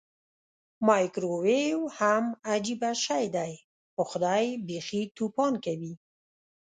مایکرو 0.87 1.33
ویو 1.43 1.81
هم 1.99 2.23
عجبه 2.51 2.91
شی 3.05 3.25
دی 3.35 3.51
پخدای 3.95 4.45
بیخې 4.67 5.01
توپان 5.15 5.53
کوي. 5.65 5.93